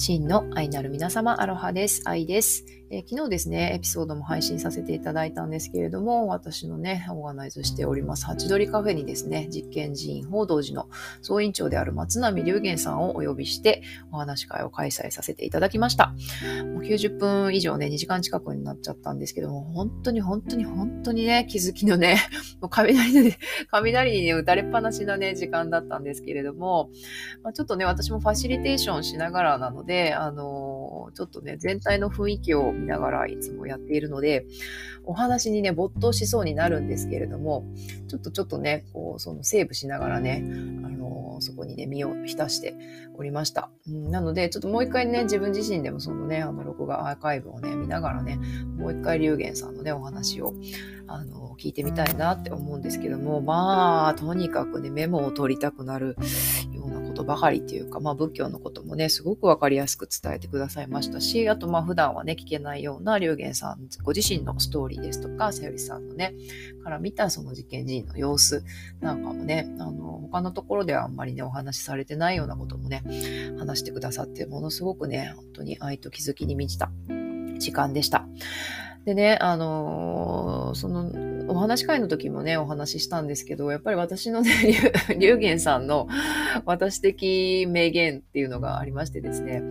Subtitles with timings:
[0.00, 2.00] 真の愛なる皆様、アロハです。
[2.06, 10.88] 愛です、え、昨日ですね、エピソードも配信させていただいたんですけれども、私のね、オーガナイズしております、ハチドリカフェにですね、実験寺院報道寺の
[11.22, 16.14] 総院長である松並龍玄さんをお呼びして、お話会を開催させていただきました。
[16.64, 22.16] もう90分以上ね、2時間近くになっちゃったんですけども、本当に本当に本当にね、気づきのね、
[22.60, 23.38] もう雷で、
[23.70, 26.90] 雷にね、打たれっぱなしなね、時間だったんですけれども、
[27.44, 34.46] まあ、ちょっとね、私もファシリテーションしながらなので、で、あの、ちょっとね、全体の雰囲気を見ながらいつもやっているので、
[35.04, 37.64] お話にね、没頭しそうになるんですけれども、
[38.08, 40.44] ちょっとちょっとね、こう、そのセーブしながらね、
[40.84, 42.76] あの、そこにね、身を浸して
[43.16, 43.70] おりました。
[43.88, 48.38] うん、なので、ちょっともう一回ね、自分自身でもそのね、あの、録画アーカイブをね、見ながらね、
[48.76, 50.54] もう一回龍玄さんのね、お話を、
[51.06, 56.16] あの、聞いてみたいなって思うんですけども、まあ、とにかくね、メモを取りたくなる
[56.72, 66.34] ようなことばかりっていうか、まあ仏教のこともね、すごくわかりやすく伝えてくださいましたし、あとまあ普段はね、聞けないような龍玄さんご自身のストーリーですとか、さゆりさんのね、
[66.82, 68.64] から見たその実験人の様子
[69.00, 73.02] なんかもね、あの、他のところではあんまりね、お話しされてないようなこともね、
[73.58, 76.90] 話してくださって、ものすごくね、本当に愛と気づきに満ちた
[77.58, 78.26] 時間でした。
[79.04, 81.10] でね、あのー、その、
[81.48, 84.50] お話し会の時もね、お話ししたんですけど、やっぱり私のね、
[85.18, 86.06] 龍玄さんの
[86.64, 89.62] 私的名言っていうのがありましてですね、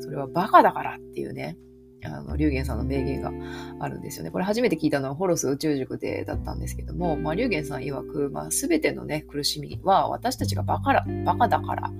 [0.00, 1.56] それはバカだからっていうね、
[2.04, 3.30] あの、龍玄さんの名言が
[3.78, 4.30] あるんですよね。
[4.30, 11.92] これ初めて聞いたのはホロス宇宙塾でだったんですけども、まあ、龍玄さん曰く、まあ、すべてのね、苦しみは私たちがバカら、バカだから、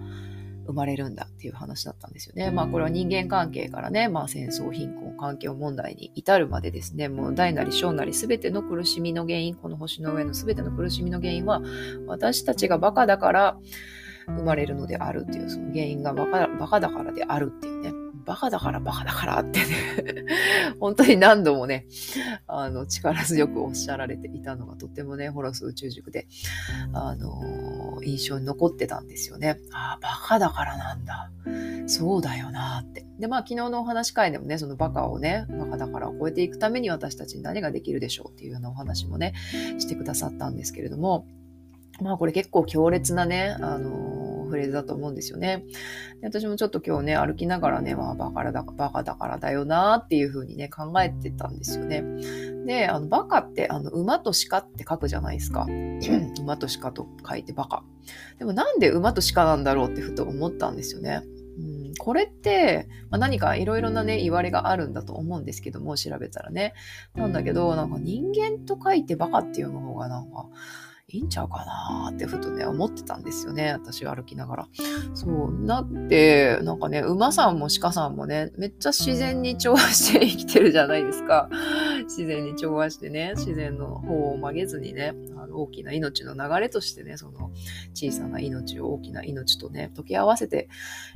[0.67, 2.51] 生まれるんだっていう話だったんですよね。
[2.51, 11.63] まあこれは人間関係からね、まあ戦争、貧困、環境問題に至るまでですね、もう大なり小なり全ての苦しみの原因、この星の上の全ての苦しみの原因は
[12.07, 13.57] 私たちがバカだから
[14.27, 17.93] 生まれるのであるっていう、その原因がバカバカだからであるっていうね。
[18.25, 19.67] バカだからバカだからってね
[20.79, 21.87] 本当に何度もね、
[22.47, 26.27] あの、力強くおっしゃられていたのがとってもね、ホロス宇宙塾で、
[26.93, 29.59] あのー、印象に残ってたんですよね。
[29.73, 31.31] ああ、バカだからなんだ。
[31.87, 33.05] そうだよなって。
[33.19, 39.35] で、まあ、昨日のお話会でもね、そのバカをね、バカだからを超えていくために私たちに何ができるでしょうっていうようなお話もね、
[39.79, 41.27] してくださったんですけれども、
[42.01, 44.12] まあ、これ結構強烈なね、あの
[44.53, 45.65] フレーズだと思うんですよね。
[46.21, 52.05] で私もちょっと今日ね、歩きながらね、まあ、バカだバカだからだよなっていうふうにね、考えてたんですよね。
[52.67, 55.67] で、あの、バカって、あの、馬と鹿って書くじゃないですか。
[56.39, 57.83] 馬と鹿と書いてバカ。
[58.39, 61.23] でもなんで馬と鹿なんだろうってふと思ったんですよね。
[61.59, 66.75] うん、これって、まあ、何かいろいろなね、言われがあるんだと思うんですけども、調べたらね。
[67.15, 70.47] なんだけど、なんか人間と書いてバカっていうの方がなんか、
[71.13, 73.73] いいんちゃうかなってふとね、思ってたんですよね。
[73.73, 74.69] 私歩きながら。
[75.13, 75.53] そう。
[75.53, 81.51] なって、なんかね、馬さんも鹿さんもね、めっちゃ自然に調和して生きてるじゃないですか。
[82.05, 87.51] 自然に調和してね、自然の方を曲げずにね、あの大きな命の流れとしてね、その
[87.95, 90.69] 小さな命を大きな命とね、溶け合わせて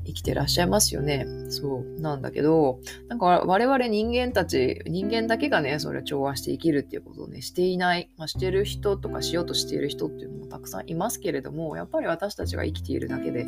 [0.04, 1.26] 生きてらっしゃいますよね。
[1.50, 2.00] そう。
[2.00, 8.10] なんだけど、なんか我々人間たち、人間だけがね、それ調和して生きるっていうことをね、していない。
[8.16, 13.46] まあ、してる人とかしようとしている人っていうのもたくさんいますけれどもやっぱり私たちが生きているだけで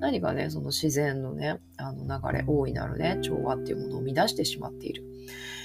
[0.00, 5.04] 何かねその自然のねあの流れ大いなるね調和っていうものを乱してしまっている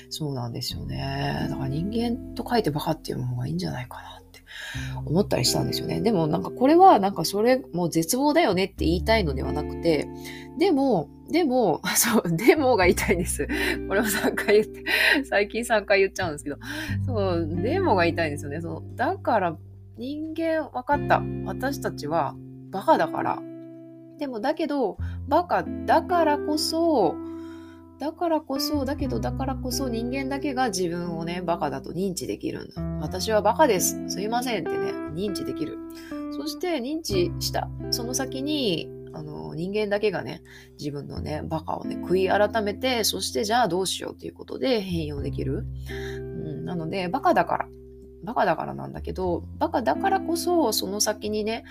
[0.09, 4.41] そうなんですよねだから人間と書いてバカっていう方がいいんじゃないかなって
[5.05, 10.07] 思ったりしたんですよねでもなんかこれはなんかそれもう絶望だよねって言いたいのではなくて
[10.57, 13.47] でもでも、 そう、でもが言いたいんです。
[13.87, 14.83] これも3回言って、
[15.25, 16.57] 最近3回言っちゃうんですけど、
[17.05, 18.61] そう、でもが言いたいんですよね。
[18.61, 19.57] そのだから
[19.97, 21.21] 人間分かった。
[21.45, 22.35] 私たちは
[22.71, 23.39] バカだから。
[24.19, 24.97] でもだけど、
[25.27, 27.15] バカだからこそ、
[27.99, 32.81] だからこそ、だけどだからこそ人間だけが自分をね、バカだと認知できるんだ。
[33.01, 33.99] 私はバカです。
[34.07, 35.77] すいませんってね、認知できる。
[36.31, 37.67] そして認知した。
[37.89, 40.43] その先に、あの、人間だけがね、
[40.79, 45.65] 自分のね、バカをね、悔い改めて、そしてじゃあどうしようっていうことで変容できる。
[46.19, 47.67] うん、なので、バカだから。
[48.23, 51.63] バカだからなんだけど、バカだからこそ、その先にね、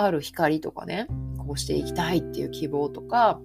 [0.00, 1.08] ある光とかね、
[1.38, 3.40] こうしていきたいっていう希望とか、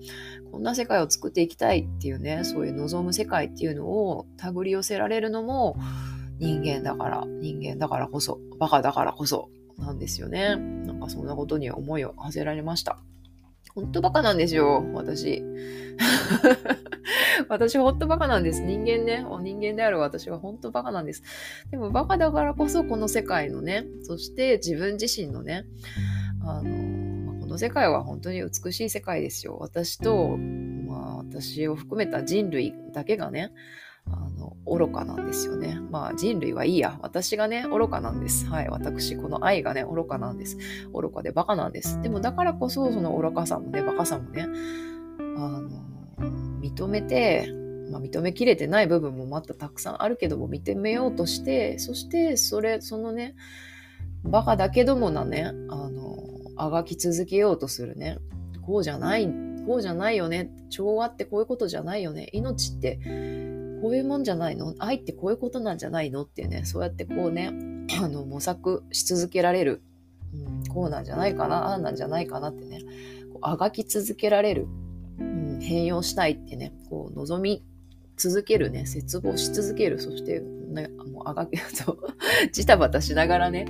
[0.51, 5.75] こんな世界を作っていきたいっていうね、そういう望む世界っていうのを手繰り寄せられるのも
[6.39, 10.55] 人間だから、人間だからこそ、バカだからこそなんですよね。
[10.55, 12.99] なんかそんなことに思いを馳せられました。
[13.73, 15.43] 本当バカなんですよ、私。
[17.49, 18.61] 私ほんとバカなんです。
[18.61, 21.23] 人間ね、人間である私は本当バカなんです。
[21.71, 25.65] でもバカだからこそこの世界のね、そして自分自身のね、
[26.45, 29.57] あの、この世界は本当に美しい世界ですよ。
[29.59, 33.51] 私と、まあ私を含めた人類だけがね、
[34.05, 35.79] あの、愚かなんですよね。
[35.89, 36.99] まあ人類はいいや。
[37.01, 38.45] 私がね、愚かなんです。
[38.47, 38.69] はい。
[38.69, 40.57] 私、この愛がね、愚かなんです。
[40.93, 42.01] 愚かでバカなんです。
[42.01, 45.93] でもだからこそ、その愚かさもね、バカさもね、あの、
[46.61, 47.47] 認めて、
[47.91, 53.35] まあ、認めきれてない部分もまたたくさんあるけども認めようとしてそしてそれそのね
[54.23, 58.17] バカだけどもなねあのあがき続けようとするね。
[58.65, 59.27] こうじゃない
[59.65, 60.51] こうじゃないよね。
[60.69, 62.29] 調和ってこういうことじゃないよね。
[62.33, 62.97] 命って
[63.81, 64.75] こういうもんじゃないの？
[64.79, 66.23] 愛ってこういうことなんじゃないの？
[66.23, 66.65] っていうね。
[66.65, 67.51] そうやってこうね
[68.01, 69.81] あの模索し続けられる、
[70.33, 71.69] うん、こうなんじゃないかな？
[71.69, 72.79] ああなんじゃないかなってね。
[73.41, 74.67] あがき続けられる、
[75.19, 76.73] うん、変容したいってね。
[76.89, 77.65] こう望み
[78.29, 81.97] 続けるね、絶望し続ける、そして、ね、もうあがけと、
[82.53, 83.65] ジタバタしながらね、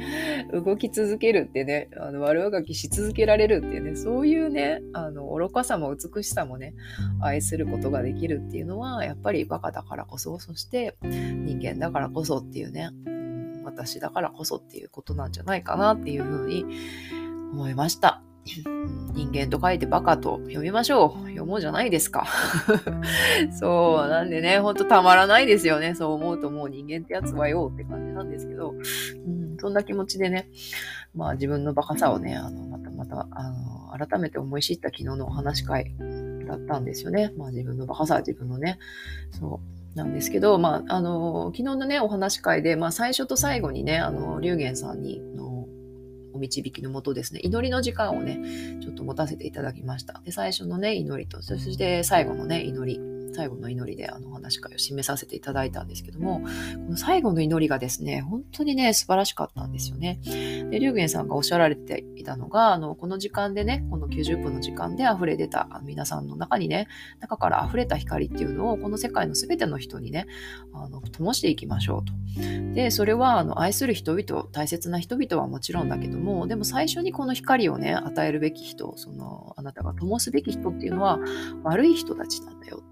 [0.54, 6.76] 動き続けるってね、あの悪あがきし続けられるっていうね、そういうね、あの、愚かさも美しさもね、
[7.20, 12.92] 愛することができるっていうのは、やっぱりバカだからこそ、そして人間だからこそっていうね、
[13.64, 16.66] 私だからこそっていうことなんじゃないかなっていうふうに
[17.52, 18.22] 思いました。
[18.46, 21.28] 人間と書いてバカと読みましょう。
[21.28, 22.28] 読もうじゃないですか。
[23.58, 25.96] そう、なんでね、ほんとたまらないですよね。
[25.96, 30.50] そう思うともう人間ってやつはよって感じなんですけど、うん、そんな気持ちでね、
[31.16, 33.50] まあ自分のバカさをね、あの、またまた、あ
[33.98, 35.96] の、改めて思い知った昨日のお話会
[36.48, 37.32] だったんですよね。
[37.38, 38.78] まあ自分のバカさは自分のね、
[39.32, 45.33] そう、なんですけど、まあ、あの、昨日のね、お話会で、まあ、最初と最後にね、あの、龍玄さんに、お
[46.44, 48.40] 導きのもとですね、祈りの時間をね、
[48.82, 50.22] ちょっと持たせていただきました。
[50.26, 53.13] で、最初のね、祈りと、そして最後のね、祈り。
[53.34, 60.20] 最後の祈りであのお話会を締めさせていただいたんですけども、この最後の祈りがですね、本当にね、素晴らしかったんですよね。
[60.70, 66.88] で、龍玄さんがおっしゃられていたのが、あの、この時間でね、この90分の時間で溢れ出た皆さんの中にね、
[67.20, 70.28] 中から溢れた光っていうのを、この世界の全ての人にね、
[70.74, 72.14] あの、灯していきましょうと。
[72.74, 81.20] で、それは、あの、愛する人々、大切な人々はもちろんだけども、でも最初にこの光をね、与えるべき人、その、あなたが灯すべき人っていうのは、
[81.64, 82.84] 悪い人たちなんだよ。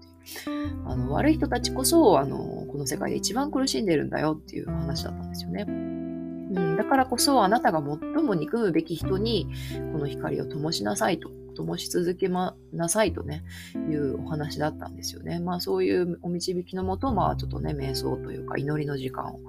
[0.86, 5.64] あの悪い人たちこそあのこの世界で一番苦しんでるんだよっていう話だったんですよね。
[5.68, 9.48] うん、だからこそあなたが最も憎むべき人に
[9.92, 15.38] この光を灯しなさいと灯し続けまなさいとね、いうお話だったんですよね。
[15.38, 19.40] まあそういうお導きのもと、まあちょっとね、瞑想というか祈りの時間を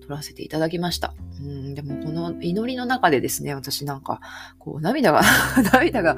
[0.00, 1.14] 取らせていただきました。
[1.40, 4.20] うん、でもこの祈りの中でですね、私なんか、
[4.58, 5.22] こう涙が
[5.72, 6.16] 涙が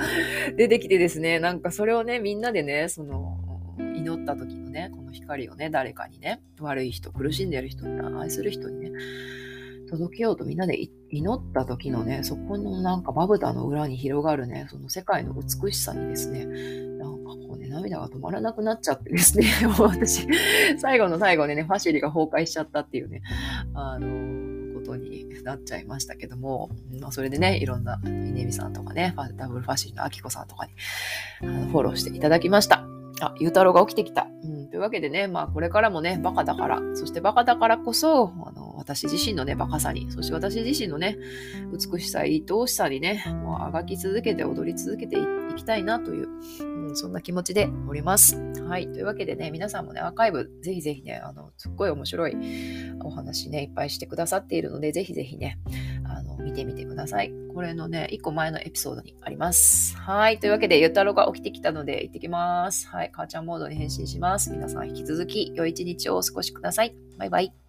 [0.56, 3.38] 出てきてですね、なんかそれをね、みんなでね、その、
[3.99, 8.93] 祈った時のね、この光をね、誰かにね、悪い人、苦しんでる人に、愛する人にね、
[9.89, 10.79] 届けようとみんなで
[11.11, 16.45] 祈った時のね、そこのなんかまぶたの裏に広がるね、その世界の美しさにですね、
[16.99, 19.47] なんかこうね、涙が止まらなくなっちゃってですね、
[19.79, 20.27] 私、
[20.79, 23.23] 最後の最後でね、ファシリが崩壊しちゃったっていうね、
[23.75, 30.73] あのことになっちゃいましたけども、まあ、それでね、いろんな稲見さんとかね、ダブルファシリのあきこさんとかに
[31.43, 32.98] あのフォローしていただきました。
[33.20, 34.29] あ、ゆうたろうが起きてきた。
[34.43, 41.19] うん、というわけでね、まあこれからもね、バカだから、そしてバカだからこそ、あの、私自身のね、バカさに、そして私自身のね、
[41.73, 45.20] 美しさ、愛おしさにね、もうあがき続けて踊り続けてい
[45.56, 46.28] きたいなという、
[46.88, 48.37] うん、そんな気持ちでおります。
[48.69, 48.90] はい。
[48.92, 52.37] というわけでね、皆さんもね、アーカイブ、ぜひぜひね、あの、すっごい面白い
[53.02, 55.59] お話ね、いっぱいしてくださっているので、ぜひぜひね、
[56.38, 57.33] 見てみてください。
[57.54, 59.97] これのね、一個前のエピソードにあります。
[59.97, 60.38] はい。
[60.38, 62.88] というわけで、ゆたろが起きてきたので、行ってきます。
[62.88, 63.11] はい。
[63.12, 64.50] 母ちゃんモードに変身します。
[64.50, 66.95] 皆さん引き続き、良い一日をお過ごしください。
[67.18, 67.67] バイバイ。